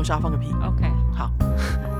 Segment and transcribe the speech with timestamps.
[0.00, 0.46] 我想要放个屁。
[0.64, 1.30] OK，好，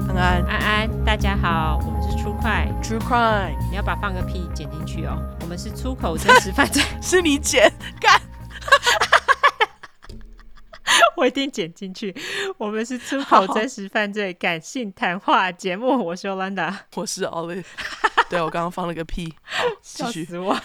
[0.09, 5.23] 安安，安安，大家好，我们是出快 True Crime，你要把放个屁剪进去哦。
[5.43, 7.71] 我们是出口真实犯罪， 是你剪
[8.01, 8.19] 干，
[11.15, 12.17] 我一定剪进去。
[12.57, 17.67] 我们是出口真实犯罪感性谈话节目，我是 Yolanda，我是 Olive。
[18.31, 19.27] 对，我刚刚放了个屁，
[19.83, 20.25] 继续。
[20.25, 20.59] 笑死我。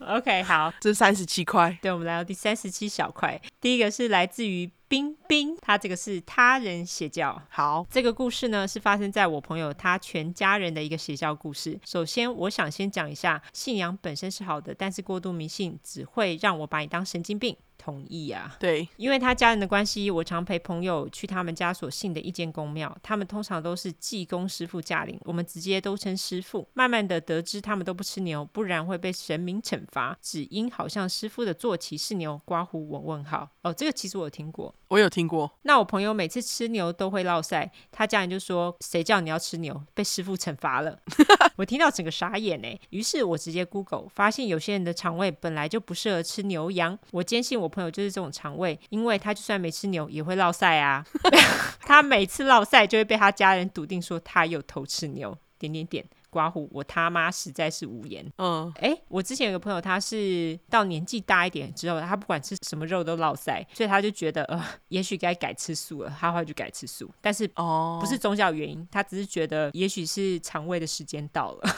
[0.00, 1.78] OK，好，这是三十七块。
[1.80, 3.40] 对，我们来到第三十七小块。
[3.58, 7.42] 第一个是来自于冰冰，他这个是他人邪教。
[7.48, 11.76] 好，这个故事呢是发生在我朋友他全家人的一个邪教故事。
[11.84, 17.56] 首先，我想先讲一下，信仰本身是好的，但是过度迷信只会让我把你当神经病。
[17.84, 26.66] 同意啊，对，因为他家人的关系，我常陪朋友去他们家所信的一间公庙，他们通常都是济公师傅驾临，我们直接都称师傅。
[26.72, 33.50] 慢慢的得知他们都不吃牛，不然会被神明惩罚，只因好像师傅的坐骑是牛，刮胡我问号。
[33.60, 35.50] 哦，这个其实我有听过，我有听过。
[35.62, 39.78] 那我朋友每次吃牛都会落赛，他家人就说：“谁叫你要吃牛？
[39.92, 40.98] 被师傅惩罚了。
[41.56, 51.04] ”我听到整个傻眼哎，于是我直接 Google 发现有些人的肠胃本来就不适合吃牛羊，我坚信我朋友就是这种肠胃，因为他就算没吃牛也会落赛啊。
[51.82, 56.04] 他每次落赛就会被他家人笃定说他有偷吃牛，点点点。
[56.30, 58.28] 刮胡，我他妈实在是无言。
[58.38, 67.08] 嗯，哎，我之前有个朋友，他是到年纪大一点之后，他不管吃什么肉都落赛，所以他就觉得呃，也许该改吃素了，他会去改吃素。
[67.20, 71.76] 但是哦，不是宗教原因，他只是觉得也许是肠胃的时间到了。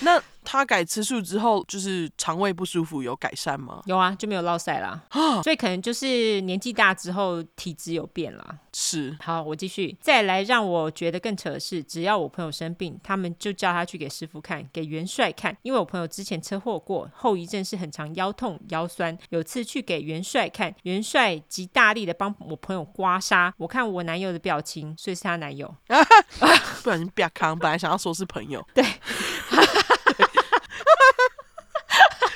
[0.00, 3.80] 那他改吃素之后，就是肠胃不舒服有改善吗？
[3.86, 5.00] 有啊，就没有落赛啦。
[5.44, 8.58] 所以可能就是年纪大之后体质有变啦。
[8.72, 9.16] 是。
[9.20, 9.96] 好，我继续。
[10.00, 15.56] 再来让我觉得更扯的是，只要我朋友生病，他们就叫他去给师傅看，给元帅看。
[15.62, 19.16] 因为我朋友之前车祸过，后遗症是很常腰痛腰酸。
[19.28, 23.52] 有次去给元帅看，元帅极大力的帮我朋友刮痧。
[23.58, 25.72] 我看我男友的表情，所以是他男友。
[26.82, 28.66] 不小心别康，本来想要说是朋友。
[28.74, 28.84] 对。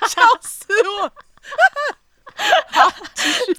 [0.08, 1.12] 笑死我！
[2.68, 2.90] 好，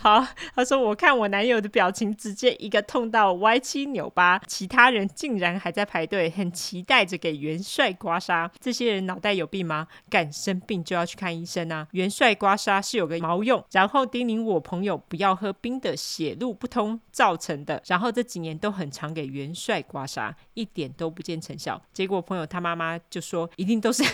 [0.07, 0.25] 好，
[0.55, 8.49] 他说：“我看我男友的表情，直接一个痛到歪七扭八，其他人竟然还在排队，很期待着给元帅刮痧。
[8.57, 9.85] 这些人脑袋有病吗？
[10.09, 11.85] 敢生病就要去看医生啊！
[11.91, 17.83] 元帅刮痧是有个毛用，然后叮咛我朋友不要喝冰的，血路不通造成的。
[17.85, 21.81] 然后这几年都很常给元帅刮痧，一点都不见成效。
[21.91, 24.05] 结果朋友他妈妈就说：一定都是，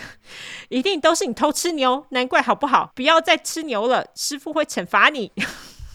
[0.69, 2.91] 一定都是你偷吃牛，难怪好不好？
[2.95, 5.31] 不要再吃牛了，师傅会惩罚你。”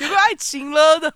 [0.00, 1.12] 有个爱情了的，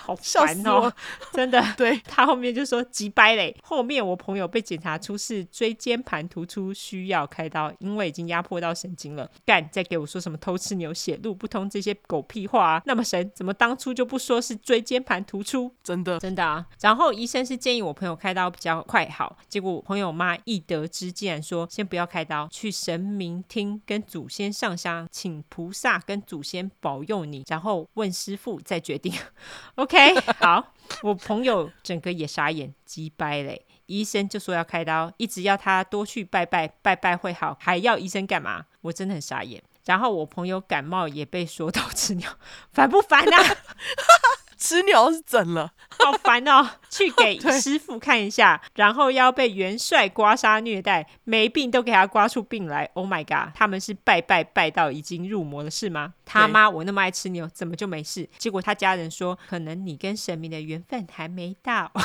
[0.00, 0.92] 好烦哦！
[1.32, 3.56] 真的， 对，他后面就说急掰嘞。
[3.62, 9.30] 后面我朋友被检查出是椎间盘突出，需要开刀，因为已经压迫到神经了。
[9.44, 12.82] 干，再给我说什么偷吃牛血路不通这些狗屁话啊！
[12.84, 15.72] 那么神，怎么当初就不说是椎间盘突出？
[15.84, 16.66] 真的，真的啊！
[16.80, 28.15] 然后医生是建议我朋友开刀比较快好，结果我朋友妈一得知，竟然说先不要开刀，去神明厅跟祖先上香，请菩萨跟祖先保佑你，然后问。
[28.16, 29.12] 师傅再决定，
[29.76, 30.72] OK，好，
[31.02, 33.66] 我朋友整个也傻眼，鸡掰嘞！
[33.86, 38.64] 医生就说要开刀，一直要他多去拜拜，拜拜会好，还要医生干嘛？
[38.80, 39.62] 我真的很傻眼。
[39.84, 42.28] 然后我朋友感冒也被说到 吃尿，
[42.72, 43.56] 烦不烦啊？
[44.56, 45.72] 吃牛是怎了？
[45.98, 46.68] 好烦哦！
[46.90, 52.90] 去给师傅看一下， 然后要被元帅刮痧虐待，没病都给他刮出病来。
[52.94, 53.54] Oh my god！
[53.54, 56.14] 他们是拜拜拜到已经入魔了是吗？
[56.24, 58.28] 他妈，我那么爱吃牛，怎么就没事？
[58.38, 61.92] 结果他家人说，可能你跟神明的缘分还没到。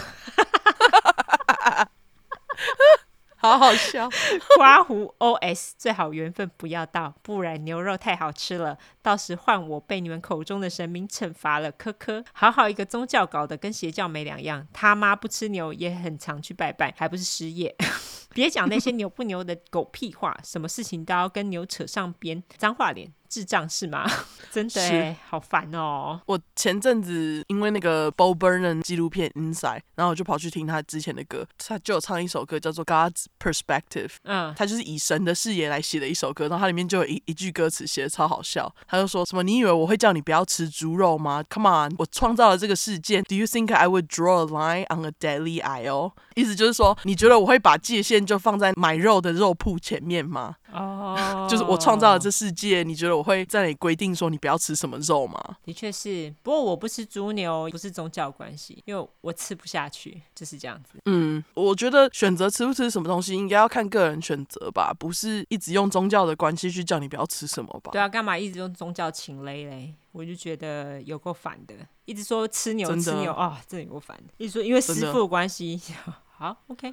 [3.41, 4.07] 好好笑，
[4.55, 11.71] 刮胡 OS 最好缘分不要到，不然牛肉太好吃了，到时换我被你们口中的神明惩罚了。
[11.71, 17.75] 科科，好好一个宗教搞得跟邪教没两样，他妈不吃牛也很常去拜拜，还不是失业？
[18.33, 23.11] 别讲那些牛不牛的狗屁话，什么事情都要跟牛扯上边，脏话脸。
[23.31, 24.05] 智障是吗？
[24.51, 26.19] 真的是好烦哦！
[26.25, 45.05] 我前阵子因为那个 Bo Burnham 纪录片 Inside，然后我就跑去听他之前的歌，他就有唱一首歌叫做 God's Perspective，嗯，他就是以神的视野来写的一首歌，然后它里面就有一一句歌词写的超好笑，他就说什么：“你以为我会叫你不要吃猪肉吗？Come on，我创造了这个世界，Do you think I would draw a line on
[45.05, 50.55] a deadly aisle？” 意思就是说，你觉得我会把界限就放在买肉的肉铺前面吗？
[50.73, 51.15] 哦，
[51.51, 55.57] 就是我创造了这世界，你觉得我会在那里规定说你不要吃什么肉吗？
[55.65, 60.99] 的确是，不过我不吃猪牛，不是宗教关系，因为我吃不下去，就是这样子。
[61.05, 67.91] 嗯，我觉得选择吃不吃什么东西，应该要看个人选择吧，不是一直用宗教的关系去叫你不要吃什么吧？
[67.91, 69.93] 对啊，干嘛一直用宗教情勒嘞？
[70.13, 71.75] 我就觉得有够烦的，
[72.05, 74.33] 一直说吃牛吃牛啊，真的有够烦的。
[74.37, 75.81] 一直说因为师傅的关系。
[76.41, 76.91] 好，OK，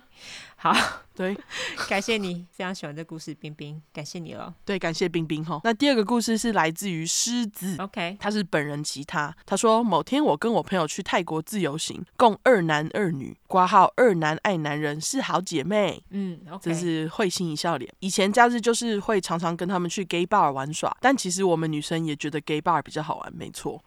[0.56, 0.77] 好，
[1.17, 1.35] 对，
[1.89, 4.55] 感谢你，非常喜欢这故事，冰冰，感谢你了。
[4.62, 5.59] 对，感谢冰冰哈。
[5.65, 17.91] 那第二个故事是来自于狮子，OK，他是本人其他，他说某天我跟我朋友去泰国自由行，共二男二女，挂号二男爱男人是好姐妹，嗯这是会心一笑脸。
[18.00, 23.83] 以前假日就是会常常跟他们去 gay bar 玩耍，但其实我们女生也觉得 gay bar 比较好玩，没错，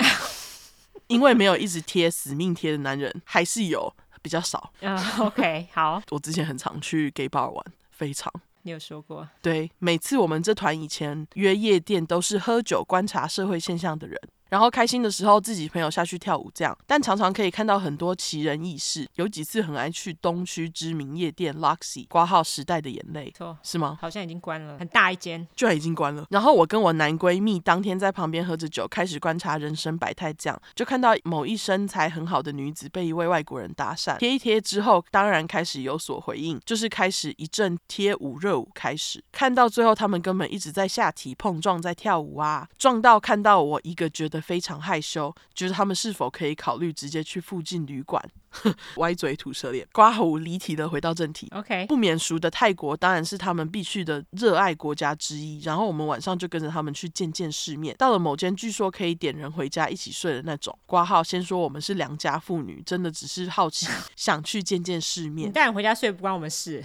[1.05, 3.93] 因为没有一直贴死命贴的男人，还是有。
[4.21, 6.01] 比较少，嗯、uh,，OK，好。
[6.11, 8.31] 我之前很常去 gay bar 玩，非常。
[8.63, 9.27] 你有说过？
[9.41, 14.19] 对，每次我们这团以前约夜店，都是喝酒观察社会现象的人。
[14.51, 19.07] 然后开心的时候，自己朋友下去跳舞这样，但常常可以看到很多奇人异事。
[19.15, 23.97] 有几次很爱去东区知名夜店 Luxy 挂号时代的眼泪，错是吗？
[24.01, 26.25] 好像已经关了，很大一间，居然已经关了。
[26.29, 39.23] 然后我跟我男闺蜜当天在旁边喝着酒，开始观察人生百态，这样就看到某一身材很好的女子被一位外国人搭讪，贴一贴之后，当然开始有所回应，就是开始一阵贴舞热舞开始。
[39.31, 44.40] 看到最后，他们根本一直在下体碰撞，在跳舞啊，撞到看到我一个觉得。
[44.41, 48.23] 非常害羞，觉得他们是否可以考虑直接去附近旅馆？
[48.97, 51.47] 歪嘴吐舌脸，刮胡离题的回到正题。
[51.55, 55.61] OK，不免俗的泰国当然是他们必去的热爱国家之一。
[55.61, 57.95] 然后我们晚上就跟着他们去见见世面。
[57.97, 60.77] 到了某间据说可以点人回家一起睡的那种。
[60.85, 65.47] 挂号先说我们是良家妇女，真的只是好奇， 想去见见世面。
[65.47, 66.83] 你带人回家睡不关我们事。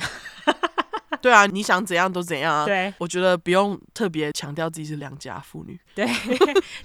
[1.22, 2.64] 对啊，你想怎样都怎样啊。
[2.64, 5.78] 对，我觉得不用特别强调自己是良家妇女。
[5.94, 6.06] 对，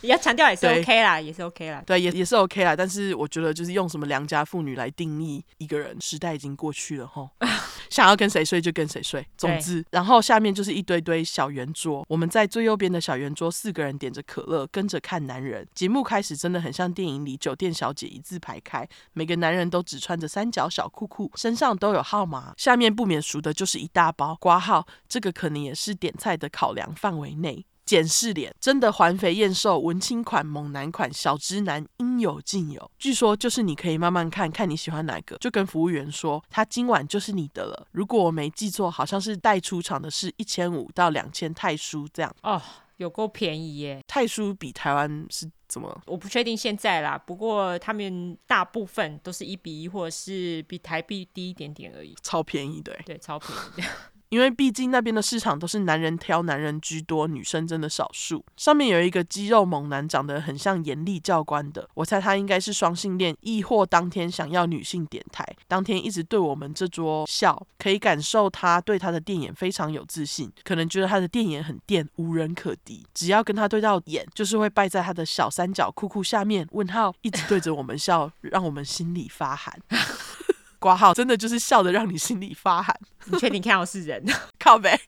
[0.01, 1.83] 你 要强调也是 OK 啦，也是 OK 啦。
[1.85, 2.75] 对，也也是 OK 啦。
[2.75, 7.29] 但是我觉得就是用什么良家妇女来定义一个人，时代已经过去了齁。
[7.89, 9.25] 想要跟谁睡就跟谁睡。
[9.38, 15.68] 总之，然后下面就是一堆堆小圆桌，我们在最右边的小圆桌，四个人点着可乐，跟着看男人。
[15.75, 22.53] 节目开始真的很像电影里酒店小姐一字排开，每个男人都只穿着三角小裤裤，身上都有号码。
[22.56, 27.66] 下面不免俗的就是一大包挂号，这个可能也是点菜的考量范围内。
[27.84, 32.90] 检视脸，真的环肥燕瘦，文青款、猛男款、小直男应有尽有。
[32.98, 37.88] 据说就是你可以慢慢看看你喜欢哪个，就跟服务员说，他今晚就是你的了。
[37.92, 42.34] 如果我没记错，好像是带出场的是一千五到两千泰铢这样。
[42.44, 42.62] 哦，
[42.96, 44.02] 有够便宜耶！
[44.07, 46.01] 泰铢比台湾是怎么？
[46.06, 52.13] 我不确定现在啦，不过他们大部分都是一比一，或者是比台币低一点点而已。
[52.21, 53.88] 超便宜的，对，超便宜的。
[54.31, 58.44] 因为毕竟那边的市场都是男人挑男人居多，女生真的少数。
[58.56, 76.66] 上面有一个肌肉猛男，长得很像严厉教官的，我猜他应该是双性恋，亦或当天想要女性点台，当天一直对我们这桌笑，可以感受他对他的电眼非常有自信，可能觉得他的电眼很电，无人可敌，只要跟他对到眼，就是会败在他的小三角裤裤下面。
[76.72, 79.78] 问号一直对着我们笑，让我们心里发寒。
[80.81, 82.94] 挂号真的就是笑得让你心里发寒。
[83.25, 84.25] 你确定看到是人？
[84.60, 85.00] 靠北。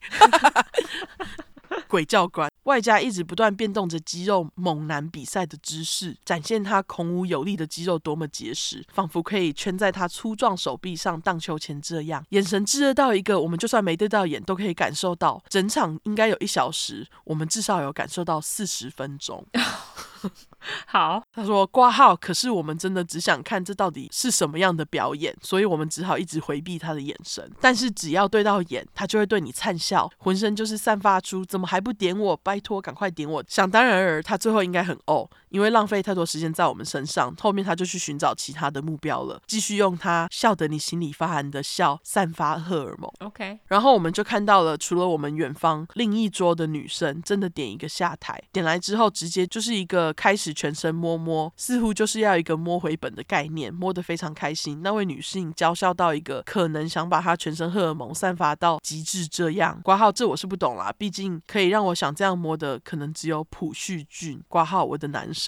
[1.88, 15.42] 鬼教官，外加一直不断变动着肌肉猛男比赛的姿势，展现他孔武有力的肌肉多么结实，仿佛可以圈在他粗壮手臂上荡秋千这样，眼神炙热到一个我们就算没对到眼都可以感受到。
[15.48, 19.44] 整场应该有一小时，我们至少有感受到四十分钟。
[20.86, 27.50] 好，他说挂号，可是我们真的只想看这到底是什么样的表演，所以我们只好一直回避他的眼神。
[27.60, 32.36] 但是只要对到眼，他就会对你灿笑，浑身就是散发出怎么还不点我？
[32.38, 33.44] 拜托，赶快点我！
[33.48, 37.32] 想当然尔，他最后应该很哦，因为浪费太多时间在我们身上。
[37.40, 43.10] 后面他就去寻找其他的目标了，继续用他笑得你心里发寒的笑散发荷尔蒙。
[43.20, 50.54] OK，然后我们就看到了，除了我们远方另一桌的女生真的点一个下台，点来之后直接就是一个开始。
[50.64, 54.80] 全身摸摸，似乎就是要一个摸回本的概念，摸得非常开心。
[54.82, 60.94] 那位女性娇笑到一个可能想把她全身荷尔蒙散发到极致，这样挂号，这我是不懂啦。
[60.96, 65.43] 毕竟可以让我想这样摸的，可能只有朴叙俊挂号，我的男神。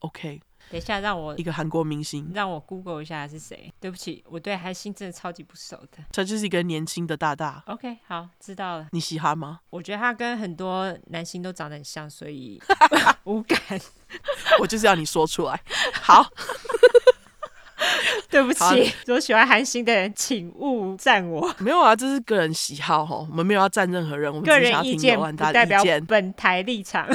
[0.00, 3.72] OK，等一下让我一个韩国明星，让我 Google 一下是谁。
[3.80, 6.04] 对不起，我对韩星真的超级不熟的。
[6.12, 7.62] 他就是一个年轻的大大。
[7.66, 8.88] OK，好，知道了。
[8.92, 9.60] 你喜欢吗？
[9.70, 12.60] 我觉得他跟很多男星都长得很像，所以
[13.24, 13.58] 无感。
[14.60, 15.60] 我就是要你说出来。
[15.94, 16.30] 好，
[18.28, 21.52] 对不起，如果喜欢韩星的人，请勿赞我。
[21.58, 27.08] 没有啊，这是个人喜好哈，我们没有要赞任何人，我们个人意见不代表本台立场。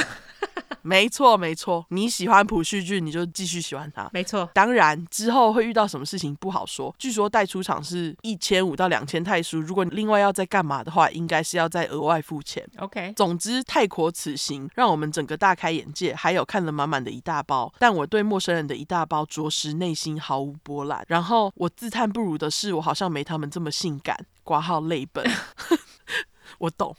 [0.83, 4.09] 没错，没错，你喜欢朴叙俊，你就继续喜欢他。
[4.13, 6.93] 没错，当然之后会遇到什么事情不好说。
[6.97, 12.67] 据说带出场是一千五到两千泰铢，如果你另外要再干嘛的话，应该是要再额外付钱。
[12.77, 17.71] OK，总之泰国此行让我们整个大开眼界，还有看了满满的一大包。
[17.79, 21.03] 但我对陌生人的一大包，着实内心毫无波澜。
[21.07, 24.17] 然后我自叹不如的是，我好像没他们这么性感。
[24.43, 25.23] 挂号泪本。
[26.57, 26.95] 我懂，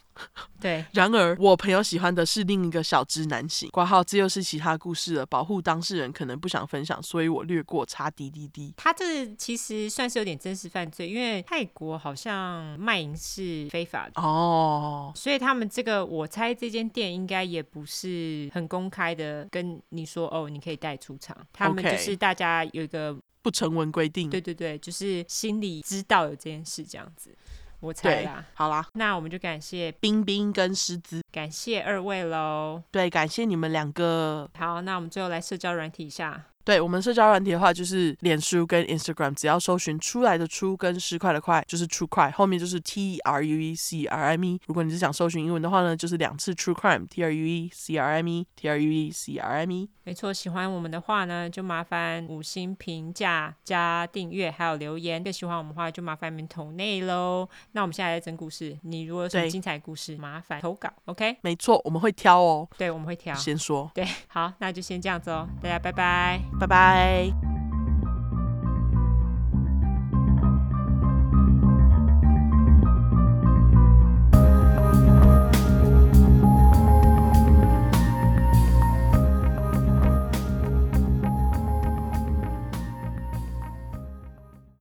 [0.62, 0.82] 对。
[0.94, 3.68] 然而，我朋友喜欢的是另一个小直男型。
[3.68, 5.26] 挂号，这又是其他故事了。
[5.26, 7.82] 保护当事人可能不想分享，所以我略过。
[7.84, 8.72] 查滴滴滴。
[8.76, 21.36] 他这其实算是有点真实犯罪，因为泰国好像卖淫是非法的哦，所以他们这个，我猜这间店应该也不是很公开的跟你说哦，你可以带出场。
[21.52, 24.30] 他们就是大家有一个不成文规定。
[24.30, 27.36] 对对对，就是心里知道有这件事这样子。
[27.82, 32.80] 我猜啦，好啦，那我们就感谢冰冰跟狮子，感谢二位喽。
[32.92, 34.48] 对，感谢你们两个。
[34.56, 36.44] 好，那我们最后来社交软体一下。
[36.64, 44.60] 对，我们社交软体的话，就是脸书跟 Instagram，只要搜寻出来的出跟十块的块，就是 True Crime，后面就是 T R U E C R M E。
[44.66, 49.70] 如果你是想搜寻英文的话呢，就是两次 True Crime，T R U E C R M E，T R U E C R M
[49.72, 49.90] E。
[50.04, 55.22] 没错，喜欢我们的话呢，就麻烦五星评价加订阅，还有留言。
[55.22, 57.48] 更喜欢我们的话，就麻烦你们投内喽。
[57.72, 61.36] 那我们现在在整故事，你如果有什么精彩故事，麻烦投稿，OK？
[61.42, 62.68] 没错，我们会挑哦。
[62.76, 63.34] 对，我们会挑。
[63.34, 63.90] 先说。
[63.94, 66.40] 对，好，那就先这样子哦，大家拜拜。
[66.58, 67.41] 拜拜。